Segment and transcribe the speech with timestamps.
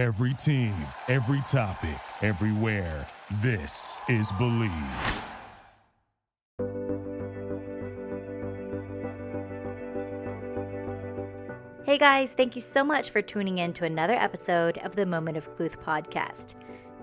[0.00, 0.74] Every team,
[1.08, 3.06] every topic, everywhere.
[3.42, 5.22] This is Bleav.
[11.84, 15.36] Hey guys, thank you so much for tuning in to another episode of the Moment
[15.36, 16.54] of Cluth podcast.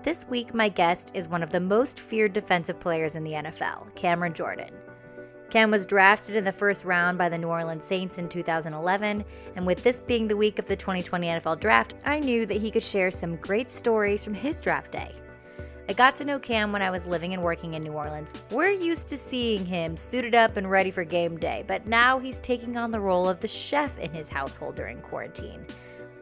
[0.02, 3.94] This week, my guest is one of the most feared defensive players in the NFL,
[3.94, 4.77] Cameron Jordan.
[5.50, 9.24] Cam was drafted in the first round by the New Orleans Saints in 2011,
[9.56, 12.70] and with this being the week of the 2020 NFL Draft, I knew that he
[12.70, 15.10] could share some great stories from his draft day.
[15.88, 18.34] I got to know Cam when I was living and working in New Orleans.
[18.50, 22.40] We're used to seeing him suited up and ready for game day, but now he's
[22.40, 25.64] taking on the role of the chef in his household during quarantine.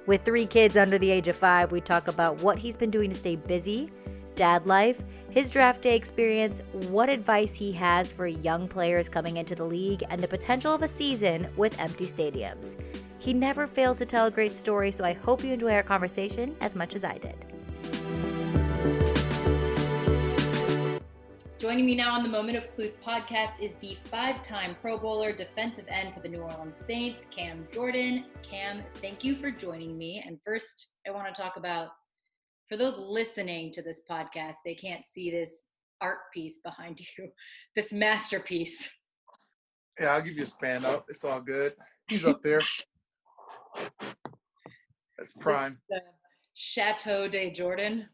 [0.07, 3.11] With three kids under the age of five, we talk about what he's been doing
[3.11, 3.91] to stay busy,
[4.37, 9.55] dad life, his draft day experience, what advice he has for young players coming into
[9.55, 12.77] the league, and the potential of a season with empty stadiums.
[13.19, 16.55] He never fails to tell a great story, so I hope you enjoy our conversation
[16.61, 17.45] as much as I did.
[21.59, 25.33] Joining me now on the Moment of Cluth podcast is the five time Pro Bowler
[25.33, 28.27] defensive end for the New Orleans Saints, Cam Jordan.
[28.43, 30.23] Cam, thank you for joining me.
[30.25, 31.89] And first, I want to talk about
[32.69, 35.65] for those listening to this podcast, they can't see this
[36.01, 37.29] art piece behind you,
[37.75, 38.89] this masterpiece.
[40.01, 41.07] Yeah, I'll give you a span up.
[41.09, 41.73] It's all good.
[42.09, 42.61] He's up there.
[45.17, 45.79] That's prime.
[46.55, 48.07] Chateau de Jordan.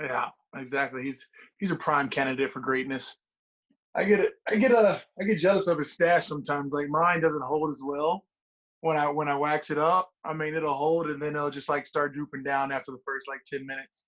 [0.00, 1.02] Yeah, exactly.
[1.02, 1.26] He's
[1.58, 3.16] he's a prime candidate for greatness.
[3.94, 4.32] I get it.
[4.48, 5.02] I get a.
[5.20, 6.72] I get jealous of his stash sometimes.
[6.72, 8.24] Like mine doesn't hold as well
[8.82, 10.10] when I when I wax it up.
[10.24, 13.26] I mean, it'll hold and then it'll just like start drooping down after the first
[13.28, 14.06] like ten minutes.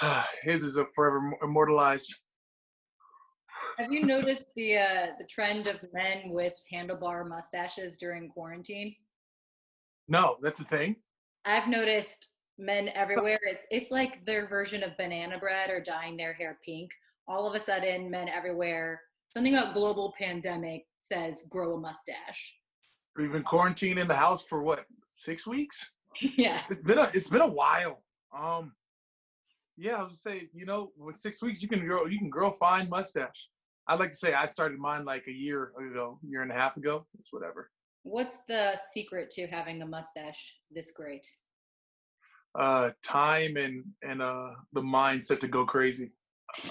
[0.42, 2.14] His is a forever immortalized.
[3.78, 8.94] Have you noticed the uh, the trend of men with handlebar mustaches during quarantine?
[10.08, 10.96] No, that's a thing.
[11.46, 13.40] I've noticed men everywhere.
[13.42, 16.90] It's it's like their version of banana bread or dyeing their hair pink.
[17.28, 19.00] All of a sudden, men everywhere.
[19.28, 22.54] Something about global pandemic says grow a mustache.
[23.16, 24.84] We've been quarantined in the house for what
[25.18, 25.90] six weeks?
[26.38, 28.02] Yeah, it's been a it's been a while.
[28.34, 28.72] Um,
[29.76, 32.50] yeah, I was say you know with six weeks you can grow you can grow
[32.50, 33.50] fine mustache.
[33.86, 36.78] I'd like to say I started mine like a year ago, year and a half
[36.78, 37.06] ago.
[37.14, 37.70] It's whatever.
[38.02, 41.26] What's the secret to having a mustache this great?
[42.58, 46.12] uh, time and and uh, the mindset to go crazy.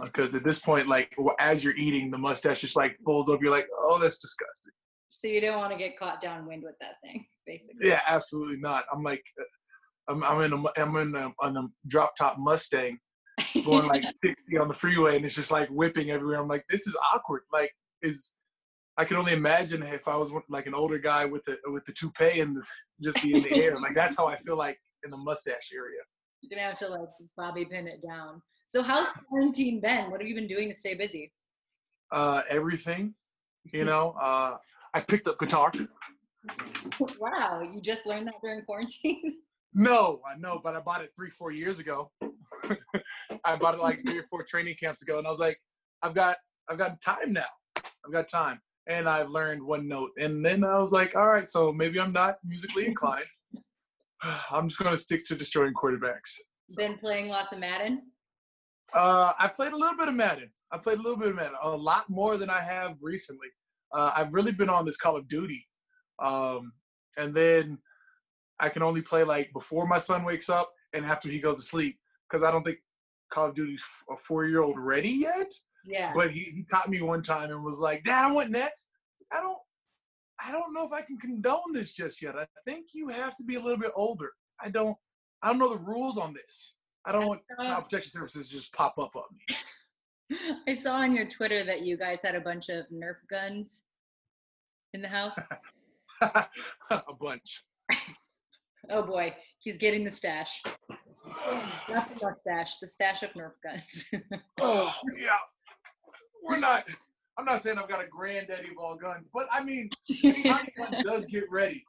[0.02, 3.42] Because uh, at this point, like as you're eating, the mustache just like folds up.
[3.42, 4.74] You're like, oh, that's disgusting.
[5.16, 7.88] So you don't want to get caught downwind with that thing, basically.
[7.88, 8.84] Yeah, absolutely not.
[8.92, 13.00] I'm like, uh, I'm, I'm in a I'm in a, on a drop top Mustang,
[13.64, 16.42] going like 60 on the freeway, and it's just like whipping everywhere.
[16.42, 17.44] I'm like, this is awkward.
[17.52, 17.72] Like,
[18.02, 18.34] is
[18.98, 21.94] I can only imagine if I was like an older guy with the with the
[21.94, 22.64] toupee and the,
[23.02, 23.80] just be in the air.
[23.80, 26.02] Like that's how I feel like in the mustache area.
[26.42, 28.42] You're gonna have to like bobby pin it down.
[28.68, 30.12] So how's quarantine been?
[30.12, 31.32] What have you been doing to stay busy?
[32.12, 33.16] Uh, everything.
[33.74, 34.58] You know, uh,
[34.96, 35.72] I picked up guitar.
[37.20, 39.36] Wow, you just learned that during quarantine?
[39.78, 42.10] No, I know, but I bought it three, four years ago.
[43.44, 45.60] I bought it like three or four training camps ago, and I was like,
[46.02, 46.38] I've got,
[46.70, 47.52] I've got time now.
[47.76, 51.50] I've got time, and I've learned one note, and then I was like, all right,
[51.50, 53.26] so maybe I'm not musically inclined.
[54.50, 56.38] I'm just going to stick to destroying quarterbacks.
[56.70, 56.78] So.
[56.78, 58.04] Been playing lots of Madden?
[58.94, 60.52] Uh, I played a little bit of Madden.
[60.72, 63.50] I played a little bit of Madden, a lot more than I have recently.
[63.96, 65.66] Uh, I've really been on this Call of Duty.
[66.20, 66.74] Um,
[67.18, 67.78] and then
[68.60, 71.62] I can only play like before my son wakes up and after he goes to
[71.62, 71.98] sleep
[72.30, 72.80] because I don't think
[73.32, 75.52] Call of Duty's a four year old ready yet.
[75.86, 76.12] Yeah.
[76.14, 78.90] But he, he taught me one time and was like, Dad, what next?
[79.32, 79.58] I don't
[80.46, 82.36] I don't know if I can condone this just yet.
[82.38, 84.32] I think you have to be a little bit older.
[84.62, 84.98] I don't
[85.42, 86.76] I don't know the rules on this.
[87.06, 90.38] I don't want child protection services just pop up on me.
[90.68, 93.84] I saw on your Twitter that you guys had a bunch of Nerf guns
[94.96, 95.36] in the house.
[96.22, 97.64] a bunch.
[98.90, 100.64] oh boy, he's getting the stash.
[101.90, 104.06] Not the mustache, the stash of Nerf guns.
[104.60, 105.38] oh yeah,
[106.44, 106.86] we're not.
[107.38, 109.90] I'm not saying I've got a granddaddy of all guns, but I mean,
[110.24, 111.84] anytime one does get ready,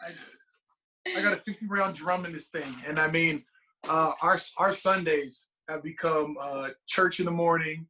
[0.00, 3.42] I, I got a 50 round drum in this thing, and I mean,
[3.88, 7.86] uh, our our Sundays have become uh, church in the morning.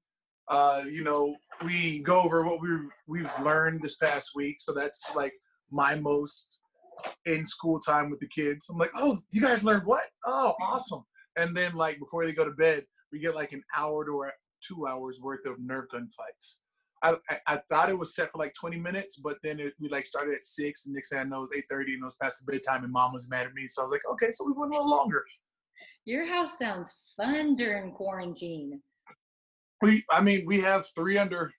[0.50, 2.68] Uh, you know, we go over what we
[3.06, 5.32] we've learned this past week, so that's like
[5.70, 6.60] my most
[7.26, 8.66] in school time with the kids.
[8.70, 10.04] I'm like, oh, you guys learned what?
[10.24, 11.04] Oh, awesome!
[11.36, 14.30] And then like before they go to bed, we get like an hour to
[14.66, 16.60] two hours worth of Nerf gun fights.
[17.02, 17.14] I,
[17.46, 20.34] I, thought it was set for like 20 minutes, but then it, we like started
[20.34, 22.50] at six, and next thing I know, it was 8:30, and it was past the
[22.52, 23.68] bedtime, and mom was mad at me.
[23.68, 25.22] So I was like, okay, so we went a little longer.
[26.06, 28.80] Your house sounds fun during quarantine.
[29.82, 31.52] We, I mean, we have three under,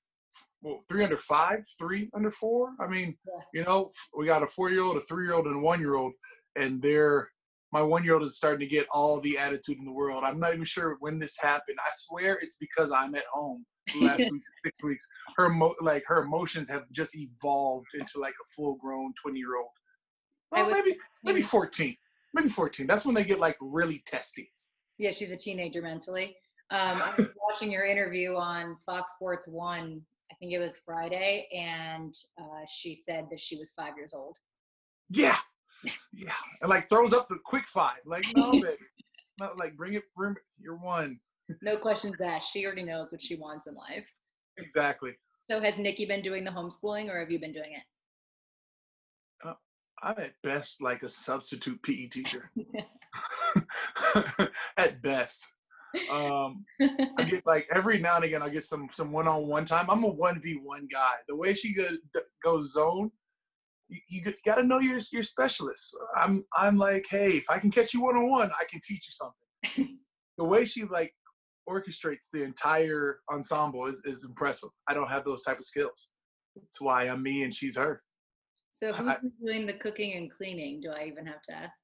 [0.61, 2.71] well, three under five, three under four.
[2.79, 3.41] I mean, Yeah.
[3.53, 6.13] you know, we got a four-year-old, a three-year-old, and a one-year-old,
[6.55, 7.29] and they're
[7.71, 10.23] my one-year-old is starting to get all the attitude in the world.
[10.23, 11.77] I'm not even sure when this happened.
[11.79, 13.63] I swear it's because I'm at home
[13.93, 15.07] the last week, six weeks.
[15.37, 19.67] Her emo- like her emotions have just evolved into like a full-grown 20-year-old.
[20.51, 21.95] Well, was maybe maybe 14,
[22.33, 22.87] maybe 14.
[22.87, 24.51] That's when they get like really testy.
[24.97, 26.35] Yeah, she's a teenager mentally.
[26.71, 30.01] Um, I was watching your interview on Fox Sports One.
[30.31, 34.37] I think it was Friday, and uh, she said that she was five years old.
[35.09, 35.37] Yeah.
[36.13, 36.33] Yeah.
[36.61, 37.99] And like throws up the quick five.
[38.05, 38.77] Like, no, baby.
[39.39, 40.43] No, like bring it, bring it.
[40.59, 41.19] You're one.
[41.61, 42.51] No questions asked.
[42.51, 44.05] She already knows what she wants in life.
[44.57, 45.13] Exactly.
[45.41, 49.47] So has Nikki been doing the homeschooling, or have you been doing it?
[49.47, 49.53] Uh,
[50.03, 52.51] I'm at best like a substitute PE teacher.
[54.77, 55.47] at best.
[56.11, 56.65] Um,
[57.17, 59.89] I get like every now and again I get some some one on one time.
[59.89, 61.13] I'm a one v one guy.
[61.27, 61.97] The way she goes
[62.43, 63.11] goes zone,
[63.87, 65.95] you, you got to know your your specialist.
[66.15, 69.07] I'm I'm like, hey, if I can catch you one on one, I can teach
[69.07, 69.97] you something.
[70.37, 71.13] the way she like
[71.67, 74.69] orchestrates the entire ensemble is, is impressive.
[74.87, 76.11] I don't have those type of skills.
[76.55, 78.01] That's why I'm me and she's her.
[78.71, 80.81] so who's I- doing the cooking and cleaning?
[80.81, 81.77] Do I even have to ask?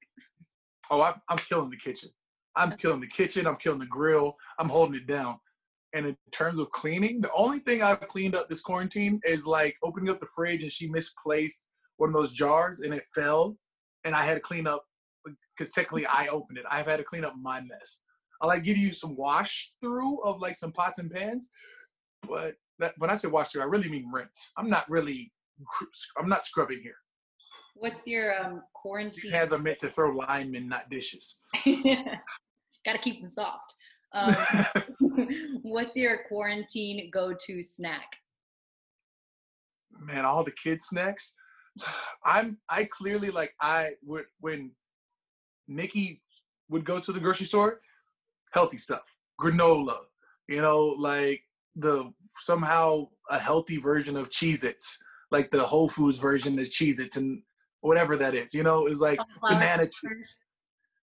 [0.90, 2.10] Oh, I'm, I'm killing the kitchen.
[2.56, 3.46] I'm killing the kitchen.
[3.46, 4.36] I'm killing the grill.
[4.58, 5.38] I'm holding it down.
[5.94, 9.76] And in terms of cleaning, the only thing I've cleaned up this quarantine is like
[9.82, 11.66] opening up the fridge and she misplaced
[11.96, 13.56] one of those jars and it fell,
[14.04, 14.84] and I had to clean up
[15.56, 16.64] because technically I opened it.
[16.70, 18.00] I've had to clean up my mess.
[18.42, 21.50] I like give you some wash through of like some pots and pans,
[22.28, 24.52] but that, when I say wash through, I really mean rinse.
[24.58, 25.32] I'm not really,
[26.18, 26.96] I'm not scrubbing here.
[27.74, 29.30] What's your um, These quarantine?
[29.30, 31.38] hands are meant to throw linemen, not dishes.
[32.86, 33.74] Got to keep them soft.
[34.14, 34.34] Um,
[35.62, 38.06] what's your quarantine go-to snack?
[40.00, 41.34] man, all the kid snacks.
[42.24, 44.72] I'm I clearly like I would when
[45.68, 46.22] Nikki
[46.68, 47.80] would go to the grocery store,
[48.52, 49.02] healthy stuff,
[49.40, 49.98] granola,
[50.48, 51.42] you know, like
[51.76, 54.98] the somehow a healthy version of Cheez-Its,
[55.30, 57.42] like the Whole Foods version of Cheez-Its and
[57.80, 60.38] whatever that is, you know, is like banana chips.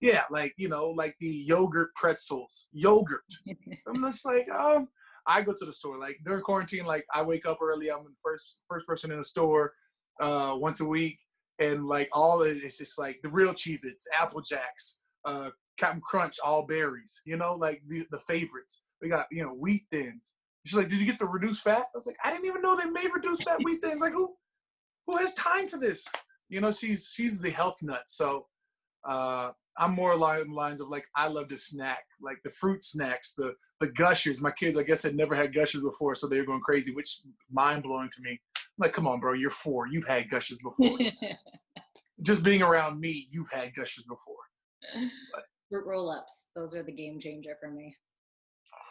[0.03, 3.23] Yeah, like you know, like the yogurt pretzels, yogurt.
[3.87, 4.89] I'm just like, um,
[5.25, 6.85] I go to the store like during quarantine.
[6.85, 7.89] Like I wake up early.
[7.89, 9.71] I'm the first first person in the store
[10.19, 11.19] uh, once a week,
[11.59, 16.35] and like all it is just like the real Cheez-Its, Apple Jacks, uh, Captain Crunch,
[16.43, 17.21] all berries.
[17.25, 18.83] You know, like the the favorites.
[19.01, 20.33] We got you know wheat thins.
[20.65, 21.83] She's like, did you get the reduced fat?
[21.83, 24.01] I was like, I didn't even know they made reduced fat wheat thins.
[24.01, 24.35] Like who
[25.07, 26.05] who has time for this?
[26.49, 28.03] You know, she's she's the health nut.
[28.07, 28.47] So
[29.07, 32.83] uh, I'm more along the lines of like I love to snack, like the fruit
[32.83, 34.41] snacks, the the gushers.
[34.41, 37.21] My kids, I guess, had never had gushers before, so they were going crazy, which
[37.51, 38.39] mind blowing to me.
[38.55, 40.97] I'm like, come on, bro, you're four, you've had gushers before.
[42.21, 44.35] Just being around me, you've had gushers before.
[45.69, 46.49] Fruit roll-ups.
[46.55, 47.95] Those are the game changer for me.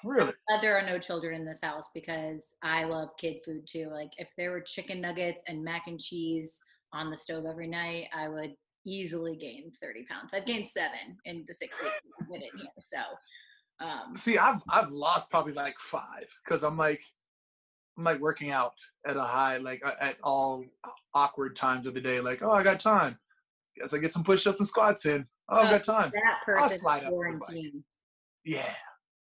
[0.05, 0.32] Really?
[0.49, 3.88] Glad there are no children in this house because I love kid food too.
[3.93, 6.58] Like if there were chicken nuggets and mac and cheese
[6.93, 10.31] on the stove every night, I would easily gain 30 pounds.
[10.34, 12.67] I've gained seven in the six weeks I've been in here.
[12.81, 12.99] So
[13.81, 17.03] um, See, I've I've lost probably like five because I'm like
[17.98, 18.72] I'm like working out
[19.06, 20.65] at a high, like at all
[21.15, 22.20] awkward times of the day.
[22.20, 23.19] Like, oh, I got time.
[23.77, 25.27] Guess I get some push-ups and squats in.
[25.48, 26.12] Oh, I got time.
[26.15, 27.15] that person slide up the bike.
[27.15, 27.84] quarantine.
[28.44, 28.74] Yeah,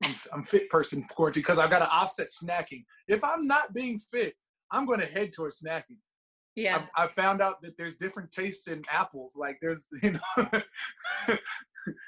[0.03, 2.85] I'm, I'm fit person quarantine because I've got to offset snacking.
[3.09, 4.35] If I'm not being fit,
[4.71, 5.99] I'm going to head towards snacking.
[6.59, 6.85] Yeah.
[6.97, 9.37] I've found out that there's different tastes in apples.
[9.37, 10.51] Like there's, you know,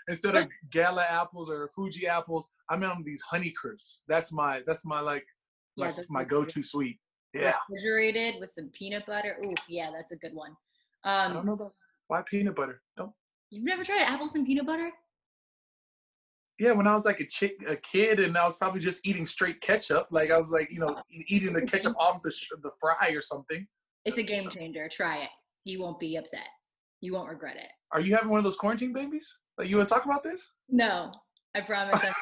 [0.09, 4.03] instead of Gala apples or Fuji apples, I'm on these Honey Crisps.
[4.09, 5.25] That's my, that's my like,
[5.77, 6.99] my, Yeah, my go-to sweet.
[7.33, 7.55] Yeah.
[7.69, 9.37] Refrigerated with some peanut butter.
[9.45, 10.57] Ooh, yeah, that's a good one.
[11.05, 11.75] I don't Um, know about
[12.09, 12.83] why peanut butter.
[12.97, 13.13] Don't.
[13.51, 14.91] you've never tried apples and peanut butter?
[16.59, 19.27] Yeah, when I was like a chick, a kid, and I was probably just eating
[19.27, 20.09] straight ketchup.
[20.11, 23.13] Like I was like, you know, e- eating the ketchup off the sh- the fry
[23.15, 23.65] or something.
[24.05, 24.89] It's a game changer.
[24.91, 25.31] Try it.
[25.65, 26.47] You won't be upset.
[27.01, 27.69] You won't regret it.
[27.93, 29.39] Are you having one of those quarantine babies?
[29.59, 30.51] Like you want to talk about this?
[30.69, 31.13] No,
[31.55, 32.03] I promise.
[32.03, 32.15] I'm-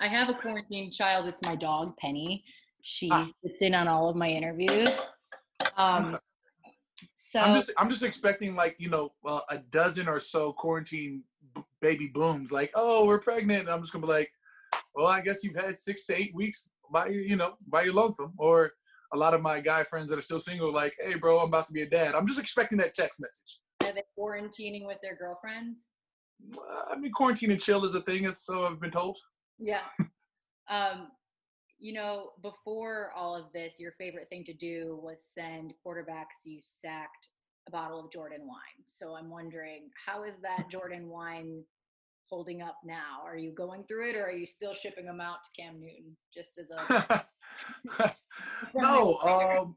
[0.00, 1.26] have a quarantine child.
[1.26, 2.44] It's my dog, Penny.
[2.82, 3.28] She Ah.
[3.44, 5.06] sits in on all of my interviews.
[5.76, 6.18] Um,
[7.16, 9.10] so I'm just I'm just expecting like you know
[9.50, 12.52] a dozen or so quarantine b- baby booms.
[12.52, 14.30] Like oh we're pregnant, and I'm just gonna be like,
[14.94, 17.94] well I guess you've had six to eight weeks by your you know by your
[17.94, 18.32] lonesome.
[18.38, 18.70] Or
[19.12, 21.66] a lot of my guy friends that are still single, like hey bro I'm about
[21.68, 22.14] to be a dad.
[22.14, 23.60] I'm just expecting that text message.
[23.84, 25.86] are they quarantining with their girlfriends?
[26.90, 29.18] I mean, quarantine and chill is a thing, as so I've been told.
[29.58, 29.82] Yeah.
[30.70, 31.08] um,
[31.78, 36.58] you know, before all of this, your favorite thing to do was send quarterbacks you
[36.62, 37.28] sacked
[37.68, 38.84] a bottle of Jordan wine.
[38.86, 41.62] So I'm wondering, how is that Jordan wine
[42.26, 43.20] holding up now?
[43.24, 46.16] Are you going through it, or are you still shipping them out to Cam Newton
[46.34, 47.24] just as a?
[48.74, 49.76] no, um,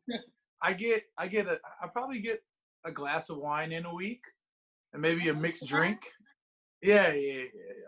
[0.61, 2.41] I get, I get a, I probably get
[2.85, 4.21] a glass of wine in a week,
[4.93, 5.99] and maybe a mixed drink.
[6.81, 7.43] Yeah, yeah, yeah.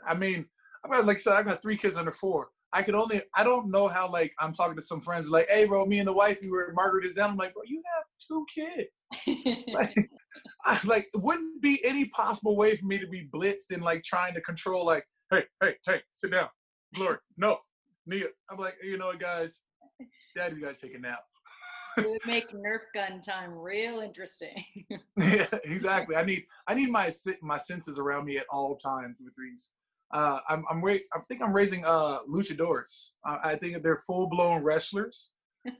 [0.07, 0.45] I mean,
[0.83, 2.49] I've got like I said, I've got three kids under four.
[2.73, 5.65] I could only, I don't know how like I'm talking to some friends like, hey,
[5.65, 7.29] bro, me and the wife, we were Margaret is down.
[7.29, 9.67] I'm like, bro, you have two kids.
[9.73, 10.09] like,
[10.65, 14.33] I, like, wouldn't be any possible way for me to be blitzed and like trying
[14.33, 16.47] to control, like, hey, hey, Tank, sit down.
[16.95, 17.57] Glory, no,
[18.07, 18.25] Nia.
[18.49, 19.61] I'm like, you know what, guys,
[20.35, 21.23] daddy's got to take a nap.
[21.97, 24.63] it would make Nerf gun time real interesting.
[25.17, 26.15] yeah, exactly.
[26.15, 27.11] I need I need my
[27.41, 29.73] my senses around me at all times with these.
[30.13, 33.11] Uh, I'm I'm I think I'm raising uh luchadors.
[33.27, 35.31] Uh, I think they're full blown wrestlers.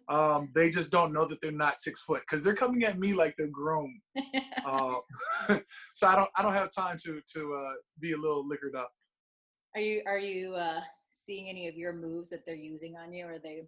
[0.08, 3.14] Um, they just don't know that they're not six foot because they're coming at me
[3.14, 4.00] like they're grown.
[4.66, 4.96] Uh,
[5.94, 8.92] so I don't I don't have time to to uh, be a little liquored up.
[9.76, 10.82] Are you are you uh,
[11.12, 13.26] seeing any of your moves that they're using on you?
[13.26, 13.64] Are they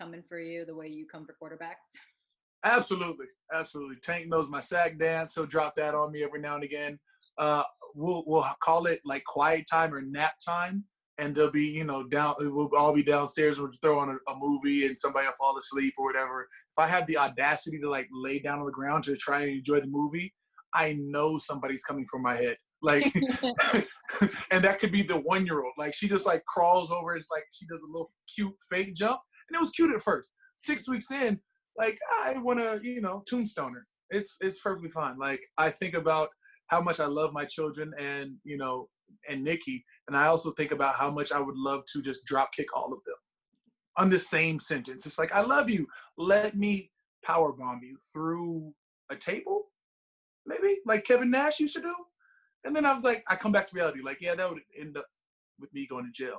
[0.00, 1.74] coming for you the way you come for quarterbacks?
[2.64, 3.96] Absolutely, absolutely.
[4.02, 5.34] Tank knows my sack dance.
[5.34, 6.98] He'll drop that on me every now and again.
[7.38, 7.62] Uh,
[7.94, 10.84] we'll we'll call it like quiet time or nap time,
[11.18, 12.34] and they'll be you know down.
[12.38, 13.58] We'll all be downstairs.
[13.58, 16.42] We'll throw on a, a movie, and somebody will fall asleep or whatever.
[16.42, 19.50] If I have the audacity to like lay down on the ground to try and
[19.50, 20.34] enjoy the movie,
[20.74, 22.56] I know somebody's coming for my head.
[22.82, 23.04] Like,
[24.50, 25.74] and that could be the one year old.
[25.78, 27.16] Like she just like crawls over.
[27.16, 30.32] It's like she does a little cute fake jump, and it was cute at first.
[30.56, 31.40] Six weeks in,
[31.76, 33.86] like I want to, you know, tombstone her.
[34.10, 35.18] It's it's perfectly fine.
[35.18, 36.28] Like I think about
[36.68, 38.88] how much I love my children and you know
[39.28, 42.52] and Nikki, and I also think about how much I would love to just drop
[42.52, 43.16] kick all of them
[43.96, 45.06] on the same sentence.
[45.06, 45.86] It's like I love you.
[46.16, 46.90] Let me
[47.24, 48.72] power bomb you through
[49.10, 49.70] a table,
[50.46, 51.94] maybe like Kevin Nash used to do.
[52.64, 54.00] And then I was like, I come back to reality.
[54.02, 55.06] Like, yeah, that would end up
[55.58, 56.38] with me going to jail.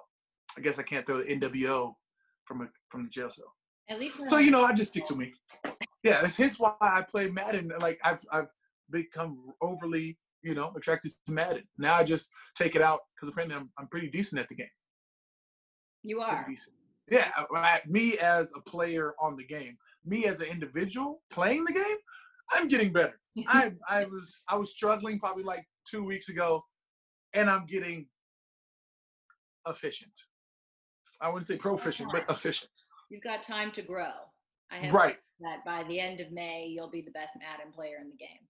[0.57, 1.93] I guess I can't throw the NWO
[2.51, 3.53] from a from the jail cell.
[3.89, 4.27] At least.
[4.27, 5.33] So you know, I just stick to me.
[6.03, 7.71] Yeah, that's hence why I play Madden.
[7.79, 8.49] Like I've I've
[8.89, 11.63] become overly you know attracted to Madden.
[11.77, 14.67] Now I just take it out because apparently I'm I'm pretty decent at the game.
[16.03, 16.45] You are.
[17.09, 17.29] Yeah,
[17.87, 21.97] me as a player on the game, me as an individual playing the game,
[22.53, 23.19] I'm getting better.
[23.47, 26.63] I I was I was struggling probably like two weeks ago,
[27.33, 28.07] and I'm getting
[29.67, 30.11] efficient.
[31.21, 32.71] I wouldn't say proficient, but efficient.
[33.09, 34.11] You've got time to grow.
[34.71, 35.17] I have right.
[35.41, 38.47] that by the end of May, you'll be the best Madden player in the game.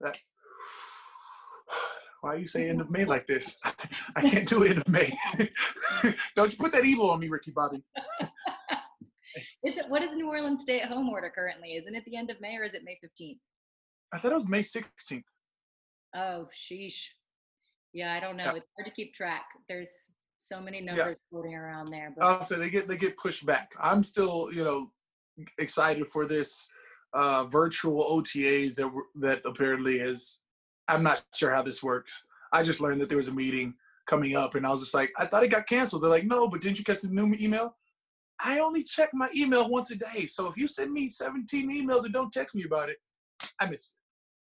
[0.00, 0.18] That's
[2.22, 3.56] why are you say end of May like this?
[4.16, 5.12] I can't do end of May.
[6.36, 7.82] Don't you put that evil on me, Ricky Bobby.
[9.64, 11.72] is it what is New Orleans stay-at-home order currently?
[11.72, 13.38] Isn't it the end of May or is it May 15th?
[14.14, 15.22] I thought it was May 16th.
[16.14, 17.08] Oh, sheesh.
[17.92, 18.44] Yeah, I don't know.
[18.44, 18.56] Yeah.
[18.56, 19.46] It's hard to keep track.
[19.68, 20.11] There's
[20.42, 21.14] so many numbers yeah.
[21.30, 22.12] floating around there.
[22.16, 23.72] But I'll say they get they get pushed back.
[23.80, 24.90] I'm still, you know,
[25.58, 26.66] excited for this
[27.14, 30.40] uh, virtual OTAs that that apparently is.
[30.88, 32.24] I'm not sure how this works.
[32.52, 33.74] I just learned that there was a meeting
[34.06, 36.02] coming up, and I was just like, I thought it got canceled.
[36.02, 37.76] They're like, no, but didn't you catch the new email?
[38.44, 40.26] I only check my email once a day.
[40.26, 42.96] So if you send me 17 emails and don't text me about it,
[43.60, 44.01] I miss it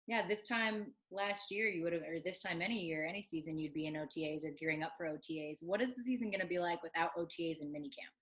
[0.07, 3.59] yeah, this time last year you would have, or this time any year, any season,
[3.59, 5.59] you'd be in OTAs or gearing up for OTAs.
[5.63, 8.13] What is the season going to be like without OTAs and minicamp?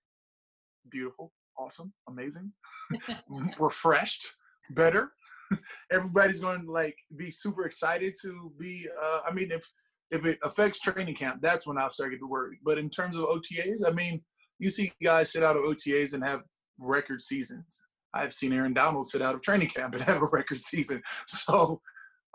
[0.89, 2.51] Beautiful, awesome, amazing,
[3.59, 4.27] refreshed,
[4.71, 5.11] better.
[5.91, 8.87] Everybody's going to like be super excited to be.
[9.03, 9.69] Uh, I mean, if
[10.09, 12.59] if it affects training camp, that's when I'll start getting worried.
[12.63, 14.21] But in terms of OTAs, I mean,
[14.57, 16.41] you see guys sit out of OTAs and have
[16.79, 17.79] record seasons.
[18.15, 21.01] I've seen Aaron Donald sit out of training camp and have a record season.
[21.27, 21.81] So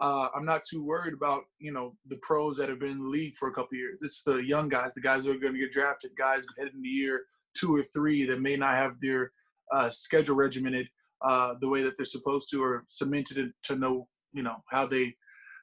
[0.01, 3.09] uh, I'm not too worried about you know the pros that have been in the
[3.09, 4.01] league for a couple years.
[4.03, 6.83] It's the young guys, the guys that are going to get drafted, guys heading in
[6.83, 7.23] the year
[7.55, 9.33] two or three that may not have their
[9.73, 10.87] uh, schedule regimented
[11.23, 15.15] uh, the way that they're supposed to, or cemented to know you know how they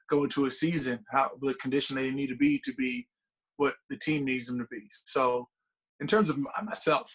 [0.08, 3.06] go into a season, how the condition they need to be to be
[3.56, 4.82] what the team needs them to be.
[5.04, 5.48] So
[6.00, 7.12] in terms of myself,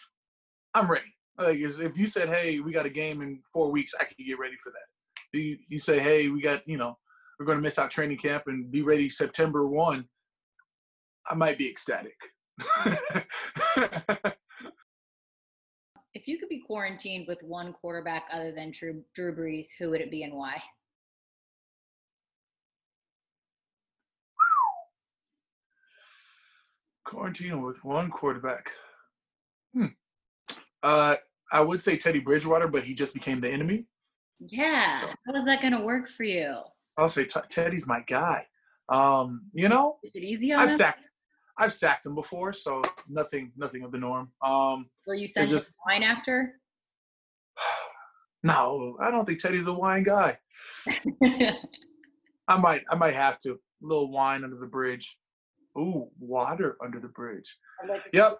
[0.74, 1.13] I'm ready.
[1.38, 4.38] Like if you said, "Hey, we got a game in four weeks," I could get
[4.38, 5.38] ready for that.
[5.38, 6.96] You, you say, "Hey, we got you know
[7.38, 10.08] we're going to miss out training camp and be ready September one,"
[11.28, 12.16] I might be ecstatic.
[16.14, 20.00] if you could be quarantined with one quarterback other than Drew, Drew Brees, who would
[20.00, 20.62] it be and why?
[27.04, 28.70] Quarantine with one quarterback.
[29.74, 29.86] Hmm.
[30.84, 31.16] Uh,
[31.50, 33.86] I would say Teddy Bridgewater, but he just became the enemy.
[34.48, 35.00] Yeah.
[35.00, 36.56] So, How is that going to work for you?
[36.98, 38.46] I'll say t- Teddy's my guy.
[38.90, 41.02] Um, you know, is it easy on I've sacked.
[41.58, 44.30] I've sacked him before, so nothing, nothing of the norm.
[44.44, 46.52] Um, Will you send just wine after?
[48.46, 50.36] No, I don't think Teddy's a wine guy.
[51.24, 53.52] I might, I might have to.
[53.52, 55.16] A little wine under the bridge.
[55.78, 57.56] Ooh, water under the bridge.
[57.88, 58.38] Like yep.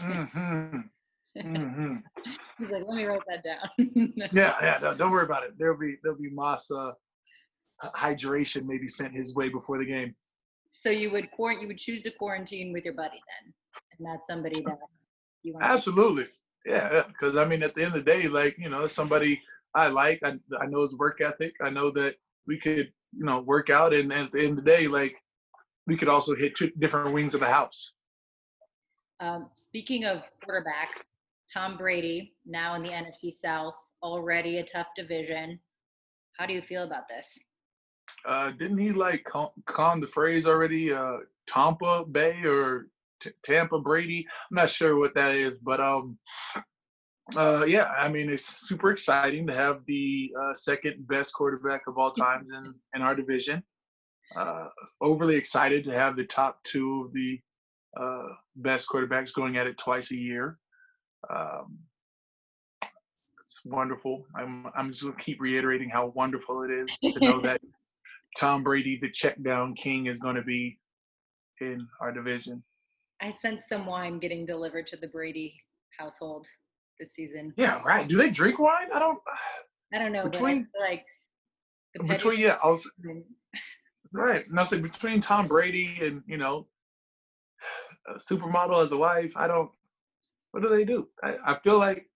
[0.00, 0.80] Mm-hmm.
[1.38, 1.96] Mm-hmm.
[2.58, 4.12] He's like, let me write that down.
[4.32, 4.78] yeah, yeah.
[4.82, 5.52] No, don't worry about it.
[5.58, 6.94] There'll be there'll be Masa
[7.96, 10.14] hydration maybe sent his way before the game.
[10.72, 13.52] So you would quarant you would choose to quarantine with your buddy then,
[13.92, 14.78] and not somebody that
[15.42, 15.64] you want.
[15.64, 16.26] Absolutely,
[16.66, 17.02] yeah.
[17.08, 19.40] Because I mean, at the end of the day, like you know, somebody
[19.74, 21.54] I like, I I know his work ethic.
[21.62, 24.64] I know that we could you know work out, and, and at the end of
[24.64, 25.16] the day, like
[25.86, 27.94] we could also hit two different wings of the house.
[29.20, 31.08] Um, speaking of quarterbacks,
[31.52, 35.58] Tom Brady now in the NFC South, already a tough division.
[36.38, 37.38] How do you feel about this?
[38.26, 40.92] Uh, didn't he like con, the phrase already?
[40.92, 42.88] Uh, Tampa Bay or
[43.20, 44.26] T- Tampa Brady?
[44.50, 46.18] I'm not sure what that is, but um,
[47.36, 51.98] uh, yeah, I mean it's super exciting to have the uh, second best quarterback of
[51.98, 53.62] all times in in our division.
[54.36, 54.68] Uh,
[55.00, 57.40] overly excited to have the top two of the
[58.00, 60.58] uh, best quarterbacks going at it twice a year.
[61.28, 61.78] Um,
[63.40, 64.26] it's wonderful.
[64.34, 67.60] I'm I'm just gonna keep reiterating how wonderful it is to know that
[68.36, 70.78] Tom Brady, the check down king, is going to be
[71.60, 72.62] in our division.
[73.20, 75.54] I sense some wine getting delivered to the Brady
[75.98, 76.46] household
[76.98, 77.52] this season.
[77.56, 78.06] Yeah, right.
[78.06, 78.88] Do they drink wine?
[78.94, 79.18] I don't.
[79.92, 80.24] I don't know.
[80.24, 81.04] Between like
[82.06, 82.90] between yeah, I was
[84.12, 84.46] right.
[84.48, 86.66] And I was like between Tom Brady and you know,
[88.08, 89.36] a supermodel as a wife.
[89.36, 89.70] I don't.
[90.52, 91.08] What do they do?
[91.22, 92.08] I, I feel like,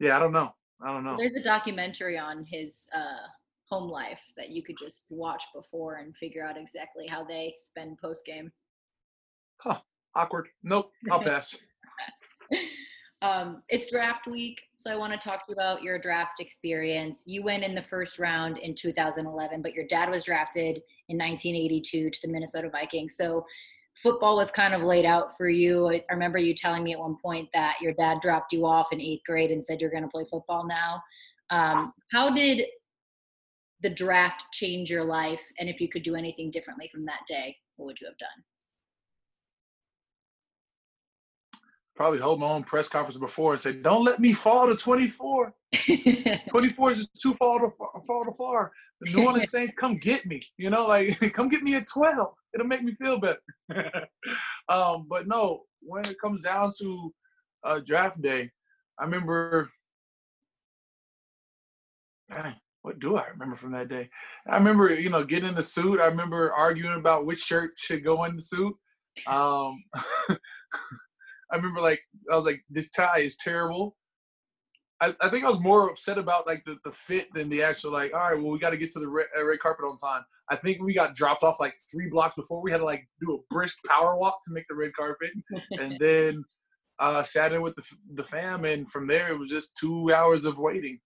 [0.00, 0.54] yeah, I don't know.
[0.80, 1.16] I don't know.
[1.16, 3.28] There's a documentary on his uh,
[3.70, 7.98] home life that you could just watch before and figure out exactly how they spend
[7.98, 8.50] post game.
[9.58, 9.78] Huh.
[10.14, 10.48] Awkward.
[10.62, 10.92] Nope.
[11.10, 11.58] I'll pass.
[13.22, 17.22] um, it's draft week, so I want to talk to you about your draft experience.
[17.26, 22.10] You went in the first round in 2011, but your dad was drafted in 1982
[22.10, 23.16] to the Minnesota Vikings.
[23.16, 23.46] So
[23.96, 25.88] football was kind of laid out for you.
[25.88, 29.00] I remember you telling me at one point that your dad dropped you off in
[29.00, 31.02] eighth grade and said you're going to play football now.
[31.50, 32.64] Um, how did
[33.82, 35.44] the draft change your life?
[35.58, 38.28] And if you could do anything differently from that day, what would you have done?
[41.94, 45.52] Probably hold my own press conference before and say, "Don't let me fall to 24.
[46.48, 48.72] 24 is just too far to fall to far.
[49.00, 50.42] The New Orleans Saints, come get me.
[50.56, 52.28] You know, like come get me at 12.
[52.54, 53.40] It'll make me feel better."
[54.68, 57.14] um, but no, when it comes down to
[57.64, 58.50] uh, draft day,
[58.98, 59.70] I remember.
[62.82, 64.08] What do I remember from that day?
[64.48, 66.00] I remember, you know, getting in the suit.
[66.00, 68.74] I remember arguing about which shirt should go in the suit.
[69.26, 69.78] Um,
[70.28, 72.00] I remember, like,
[72.32, 73.94] I was like, this tie is terrible.
[75.02, 77.92] I, I think I was more upset about like the, the fit than the actual
[77.92, 78.14] like.
[78.14, 80.22] All right, well, we got to get to the red, uh, red carpet on time.
[80.48, 82.62] I think we got dropped off like three blocks before.
[82.62, 85.30] We had to like do a brisk power walk to make the red carpet,
[85.72, 86.44] and then
[86.98, 87.84] uh, sat in with the
[88.14, 90.98] the fam, and from there it was just two hours of waiting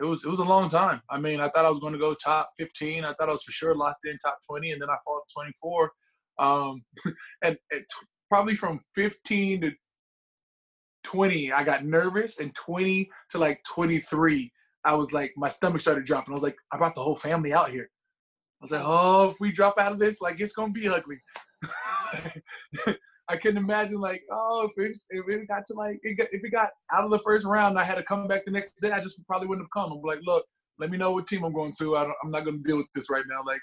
[0.00, 1.02] it was it was a long time.
[1.10, 3.04] I mean, I thought I was going to go top 15.
[3.04, 5.34] I thought I was for sure locked in top 20, and then I fall to
[5.34, 5.92] 24.
[6.38, 6.82] Um,
[7.42, 9.72] and, and t- probably from 15 to
[11.04, 14.52] 20, I got nervous, and 20 to like 23,
[14.84, 16.32] I was like, my stomach started dropping.
[16.32, 17.90] I was like, I brought the whole family out here.
[18.60, 21.18] I was like, oh, if we drop out of this, like it's gonna be ugly.
[23.30, 26.42] I couldn't imagine like, oh, if it, if it got to like, it got, if
[26.42, 28.90] it got out of the first round, I had to come back the next day.
[28.90, 29.92] I just probably wouldn't have come.
[29.92, 30.46] I'm like, look,
[30.78, 31.96] let me know what team I'm going to.
[31.96, 33.42] I am not to deal with this right now.
[33.46, 33.60] Like,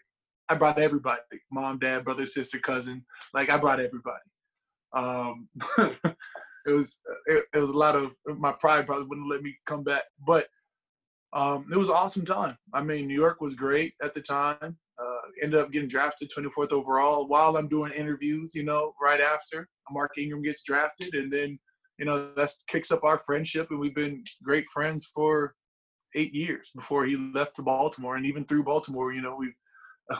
[0.49, 1.19] I brought everybody,
[1.51, 3.03] mom, dad, brother, sister, cousin.
[3.33, 4.21] Like, I brought everybody.
[4.93, 5.47] Um,
[6.65, 9.83] it was it, it, was a lot of my pride probably wouldn't let me come
[9.83, 10.47] back, but
[11.33, 12.57] um, it was an awesome time.
[12.73, 16.71] I mean, New York was great at the time uh, ended up getting drafted 24th
[16.71, 21.13] overall while I'm doing interviews, you know, right after Mark Ingram gets drafted.
[21.15, 21.59] And then,
[21.99, 23.67] you know, that kicks up our friendship.
[23.71, 25.55] And we've been great friends for
[26.15, 28.15] eight years before he left to Baltimore.
[28.15, 29.53] And even through Baltimore, you know, we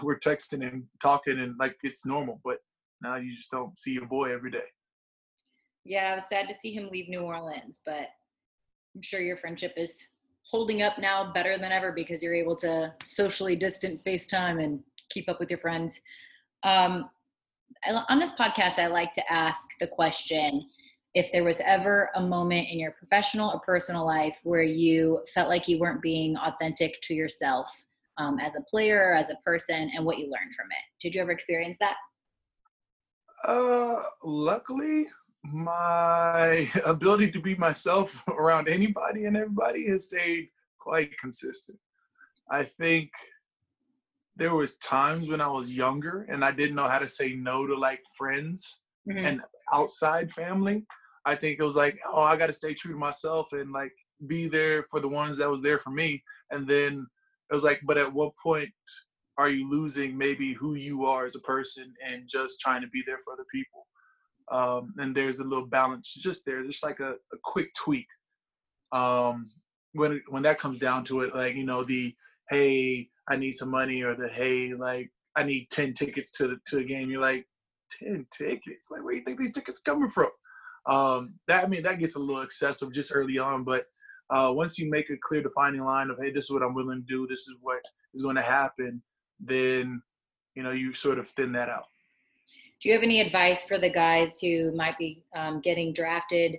[0.03, 2.41] we're texting and talking and like it's normal.
[2.43, 2.58] But
[3.01, 4.65] now you just don't see your boy every day.
[5.86, 8.08] Yeah, I was sad to see him leave New Orleans, but
[8.95, 10.04] I'm sure your friendship is
[10.50, 15.30] holding up now better than ever because you're able to socially distant FaceTime and keep
[15.30, 16.02] up with your friends.
[16.63, 17.10] Um,
[18.10, 20.67] on this podcast, I like to ask the question
[21.13, 25.50] if there was ever a moment in your professional or personal life where you felt
[25.50, 27.69] like you weren't being authentic to yourself
[28.17, 31.02] um, as a player as a person and what you learned from it.
[31.02, 31.95] Did you ever experience that?
[33.48, 35.06] Uh, luckily,
[35.51, 41.77] my ability to be myself around anybody and everybody has stayed quite consistent.
[42.51, 43.10] I think
[44.36, 47.65] there was times when I was younger and I didn't know how to say no
[47.65, 49.25] to like friends mm-hmm.
[49.25, 49.41] and
[49.73, 50.86] outside family.
[51.25, 53.93] I think it was like, oh, I got to stay true to myself and like
[54.27, 56.23] be there for the ones that was there for me.
[56.51, 57.08] And then
[57.49, 58.69] it was like, but at what point
[59.38, 63.03] are you losing maybe who you are as a person and just trying to be
[63.05, 63.88] there for other people?
[64.51, 68.08] Um, and there's a little balance just there, just like a, a quick tweak.
[68.91, 69.49] Um,
[69.93, 72.13] when when that comes down to it, like you know the
[72.49, 76.79] hey, I need some money, or the hey, like I need ten tickets to to
[76.79, 77.10] a game.
[77.10, 77.47] You're like
[77.91, 80.29] ten tickets, like where do you think these tickets coming from?
[80.88, 83.86] Um, that I mean that gets a little excessive just early on, but
[84.29, 87.03] uh, once you make a clear defining line of hey, this is what I'm willing
[87.08, 87.79] to do, this is what
[88.13, 89.01] is going to happen,
[89.39, 90.01] then
[90.55, 91.86] you know you sort of thin that out.
[92.81, 96.57] Do you have any advice for the guys who might be um, getting drafted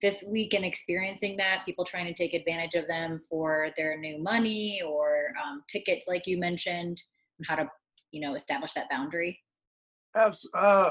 [0.00, 1.62] this week and experiencing that?
[1.64, 6.26] People trying to take advantage of them for their new money or um, tickets, like
[6.26, 7.02] you mentioned,
[7.38, 7.70] and how to
[8.10, 9.40] you know establish that boundary.
[10.14, 10.90] Uh,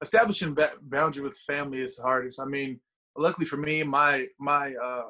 [0.00, 2.40] establishing ba- boundary with family is hardest.
[2.40, 2.80] I mean,
[3.16, 5.02] luckily for me, my my uh,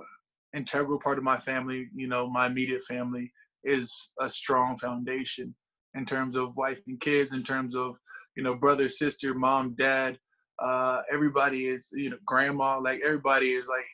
[0.55, 3.33] integral part of my family, you know, my immediate family
[3.63, 5.55] is a strong foundation
[5.95, 7.97] in terms of wife and kids, in terms of,
[8.37, 10.19] you know, brother, sister, mom, dad.
[10.63, 13.85] Uh, everybody is, you know, grandma, like everybody is like,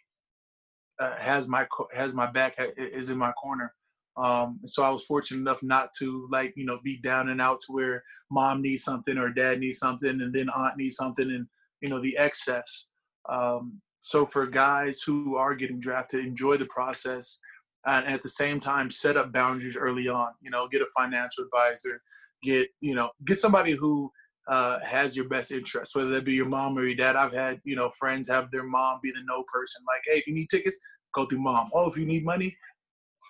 [1.00, 3.74] uh, has my, has my back, is in my corner.
[4.16, 7.60] Um, so I was fortunate enough not to like, you know, be down and out
[7.66, 11.46] to where mom needs something or dad needs something and then aunt needs something and,
[11.80, 12.88] you know, the excess.
[13.28, 17.38] Um, so for guys who are getting drafted, enjoy the process
[17.86, 20.30] and at the same time set up boundaries early on.
[20.40, 22.02] You know, get a financial advisor,
[22.42, 24.12] get you know, get somebody who
[24.48, 27.16] uh, has your best interest, whether that be your mom or your dad.
[27.16, 30.26] I've had you know friends have their mom be the no person, like, hey, if
[30.26, 30.78] you need tickets,
[31.14, 31.70] go through mom.
[31.74, 32.56] Oh, if you need money,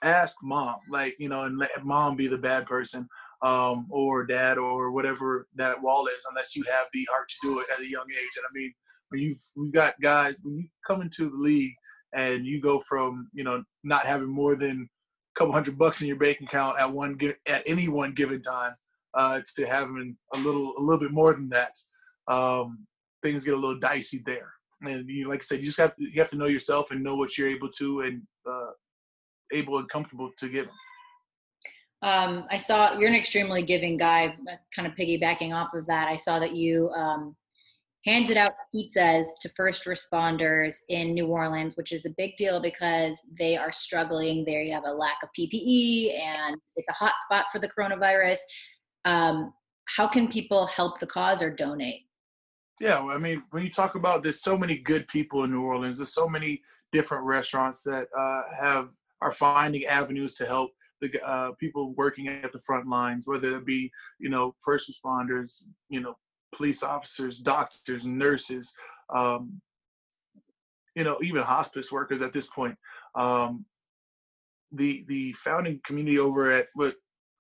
[0.03, 0.77] ask mom.
[0.91, 3.09] Like you know, and let mom be the bad person.
[3.43, 7.59] Um, or dad or whatever that wall is, unless you have the heart to do
[7.59, 8.31] it at a young age.
[8.37, 8.73] And I mean,
[9.13, 11.75] when you've we've got guys when you come into the league
[12.15, 16.09] and you go from you know not having more than a couple hundred bucks in
[16.09, 18.75] your bank account at one at any one given time
[19.15, 21.73] uh, to having a little a little bit more than that.
[22.29, 22.87] Um,
[23.23, 26.03] things get a little dicey there, and you like I said, you just have to
[26.03, 28.71] you have to know yourself and know what you're able to and uh,
[29.53, 30.67] able and comfortable to give.
[32.03, 34.35] Um, I saw you're an extremely giving guy.
[34.75, 37.37] Kind of piggybacking off of that, I saw that you um,
[38.05, 43.21] handed out pizzas to first responders in New Orleans, which is a big deal because
[43.39, 44.45] they are struggling.
[44.45, 48.39] They have a lack of PPE and it's a hot spot for the coronavirus.
[49.05, 49.53] Um,
[49.87, 52.07] how can people help the cause or donate?
[52.81, 55.99] Yeah, I mean, when you talk about there's so many good people in New Orleans,
[55.99, 58.89] there's so many different restaurants that uh, have
[59.21, 63.67] are finding avenues to help the uh, people working at the front lines, whether it
[63.67, 66.17] be you know first responders, you know
[66.55, 68.73] police officers, doctors, nurses,
[69.15, 69.61] um,
[70.95, 72.77] you know, even hospice workers at this point.
[73.15, 73.65] Um,
[74.71, 76.95] the the founding community over at what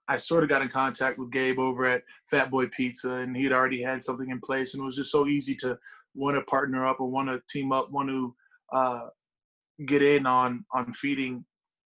[0.08, 3.44] I sort of got in contact with Gabe over at Fat Boy Pizza, and he
[3.44, 5.78] had already had something in place, and it was just so easy to
[6.14, 8.34] want to partner up or want to team up, want to
[8.72, 9.06] uh,
[9.86, 11.44] get in on on feeding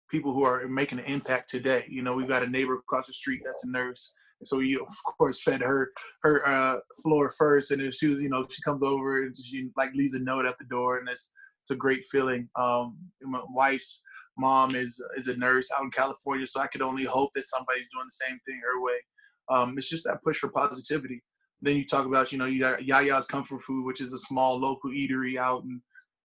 [0.09, 1.85] people who are making an impact today.
[1.89, 4.75] You know, we've got a neighbor across the street that's a nurse and so we
[4.75, 5.91] of course fed her
[6.23, 9.69] her uh, floor first, and if she was, you know, she comes over and she
[9.77, 12.49] like leaves a note at the door, and it's it's a great feeling.
[12.59, 14.01] Um, my wife's
[14.37, 17.87] mom is is a nurse out in California, so I could only hope that somebody's
[17.93, 18.97] doing the same thing her way.
[19.49, 21.21] Um, it's just that push for positivity.
[21.61, 24.59] Then you talk about, you know, you got Yaya's Comfort Food, which is a small
[24.59, 25.81] local eatery out in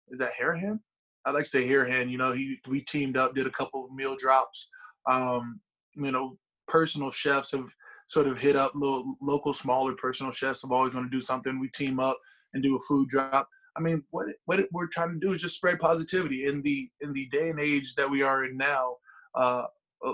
[0.10, 0.80] is that Harahan?
[1.26, 2.10] I like to say Harahan.
[2.10, 4.70] You know, he we teamed up, did a couple of meal drops.
[5.10, 5.60] Um,
[5.96, 6.38] you know,
[6.68, 7.68] personal chefs have
[8.08, 11.60] sort of hit up little local smaller personal chefs have always want to do something.
[11.60, 12.18] We team up
[12.54, 13.48] and do a food drop.
[13.78, 17.14] I mean, what what we're trying to do is just spread positivity in the in
[17.14, 18.96] the day and age that we are in now.
[19.34, 19.64] Uh,
[20.04, 20.14] a,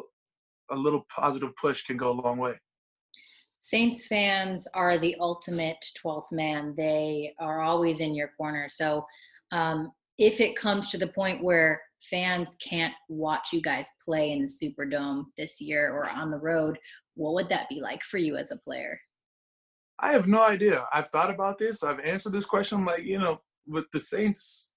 [0.71, 2.53] a little positive push can go a long way.
[3.59, 6.73] Saints fans are the ultimate 12th man.
[6.75, 8.67] They are always in your corner.
[8.67, 9.05] So
[9.51, 14.41] um, if it comes to the point where fans can't watch you guys play in
[14.41, 16.79] the Superdome this year or on the road,
[17.13, 18.99] what would that be like for you as a player?
[19.99, 20.85] I have no idea.
[20.91, 21.83] I've thought about this.
[21.83, 22.79] I've answered this question.
[22.79, 24.71] I'm like, you know, with the Saints,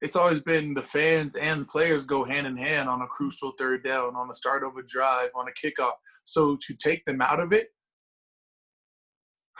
[0.00, 3.52] it's always been the fans and the players go hand in hand on a crucial
[3.58, 5.92] third down, on the start of a drive, on a kickoff.
[6.24, 7.68] So to take them out of it,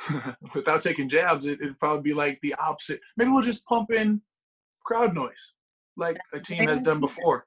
[0.55, 3.01] without taking jabs, it, would probably be like the opposite.
[3.17, 4.21] Maybe we'll just pump in
[4.85, 5.55] crowd noise,
[5.97, 7.45] like a team has done before.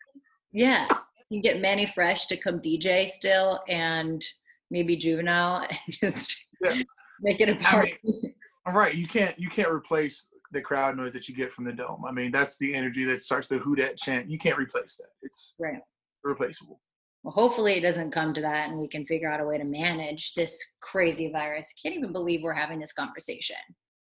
[0.51, 0.87] Yeah,
[1.29, 4.23] you can get Mannie Fresh to come DJ still, and
[4.69, 6.81] maybe Juvenile, and just yeah.
[7.21, 7.93] make it a party.
[7.93, 8.33] I mean,
[8.65, 11.73] all right, you can't you can't replace the crowd noise that you get from the
[11.73, 12.03] dome.
[12.07, 14.29] I mean, that's the energy that starts the who dat chant.
[14.29, 15.09] You can't replace that.
[15.21, 15.79] It's right.
[16.23, 16.79] irreplaceable.
[17.23, 19.63] Well, hopefully it doesn't come to that and we can figure out a way to
[19.63, 21.71] manage this crazy virus.
[21.71, 23.55] I can't even believe we're having this conversation.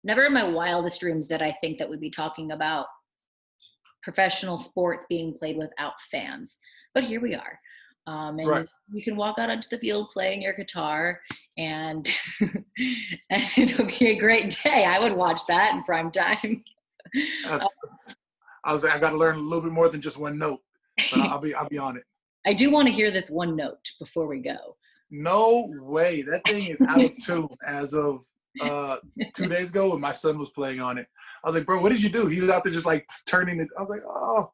[0.04, 2.86] Never in my wildest dreams did I think that we'd be talking about
[4.04, 6.60] professional sports being played without fans.
[6.94, 7.60] But here we are.
[8.08, 8.67] Um, and right.
[8.89, 11.20] you can walk out onto the field playing your guitar
[11.58, 14.86] and, and it'll be a great day.
[14.86, 16.63] I would watch that in prime time.
[18.63, 20.62] I was like, I got to learn a little bit more than just one note,
[21.12, 22.04] but I'll be I'll be on it.
[22.46, 24.78] I do want to hear this one note before we go.
[25.10, 28.26] No way, that thing is out of tune as of
[28.62, 28.98] uh,
[29.36, 31.08] two days ago when my son was playing on it.
[31.43, 32.28] I was like, bro, what did you do?
[32.28, 33.67] He was out there just like turning it.
[33.78, 34.52] I was like, oh.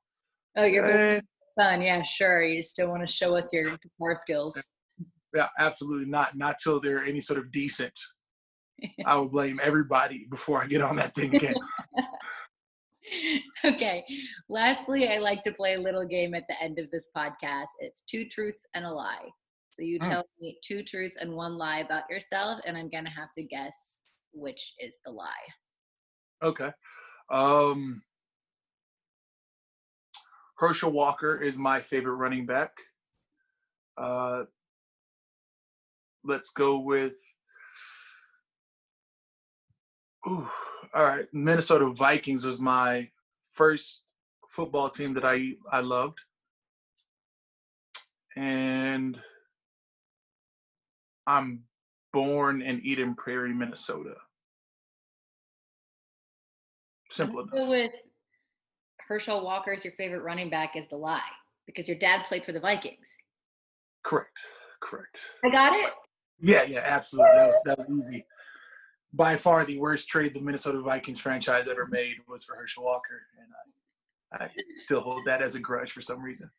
[0.55, 1.21] Oh, your
[1.53, 1.81] son.
[1.81, 2.43] Yeah, sure.
[2.43, 4.61] You still want to show us your guitar skills.
[5.33, 6.37] Yeah, absolutely not.
[6.37, 7.93] Not till they're any sort of decent.
[9.05, 11.55] I will blame everybody before I get on that thing again.
[13.65, 14.03] okay.
[14.49, 17.69] Lastly, I like to play a little game at the end of this podcast.
[17.79, 19.29] It's two truths and a lie.
[19.71, 20.07] So you mm.
[20.07, 24.01] tell me two truths and one lie about yourself, and I'm gonna have to guess
[24.33, 25.27] which is the lie.
[26.43, 26.71] Okay.
[27.31, 28.01] Um,
[30.63, 32.71] Herschel Walker is my favorite running back.
[33.97, 34.43] Uh,
[36.23, 37.15] let's go with.
[40.25, 40.47] Ooh,
[40.95, 41.25] all right.
[41.33, 43.09] Minnesota Vikings was my
[43.51, 44.03] first
[44.47, 46.19] football team that I I loved,
[48.37, 49.19] and
[51.27, 51.63] I'm
[52.13, 54.15] born in Eden Prairie, Minnesota.
[57.11, 57.51] Simple enough.
[57.51, 57.91] Go with
[59.07, 61.21] Herschel Walker is your favorite running back is the lie
[61.65, 63.17] because your dad played for the Vikings.
[64.03, 64.37] Correct.
[64.81, 65.19] Correct.
[65.43, 65.91] I got it.
[66.39, 67.31] Yeah, yeah, absolutely.
[67.37, 68.25] That was, that was easy.
[69.13, 73.21] By far, the worst trade the Minnesota Vikings franchise ever made was for Herschel Walker,
[73.39, 76.49] and I, I still hold that as a grudge for some reason.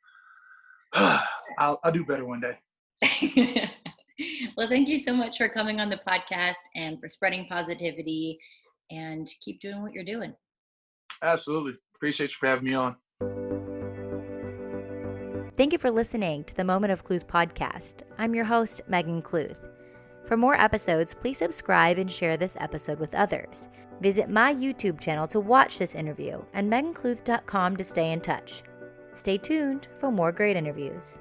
[0.94, 2.59] I'll, I'll do better one day.
[4.57, 8.38] well, thank you so much for coming on the podcast and for spreading positivity,
[8.90, 10.35] and keep doing what you're doing.
[11.22, 11.74] Absolutely.
[11.94, 12.96] Appreciate you for having me on.
[15.57, 18.02] Thank you for listening to the Moment of Cluth podcast.
[18.18, 19.68] I'm your host, Megan Cluth.
[20.24, 23.68] For more episodes, please subscribe and share this episode with others.
[24.00, 28.62] Visit my YouTube channel to watch this interview and megancluth.com to stay in touch.
[29.14, 31.20] Stay tuned for more great interviews.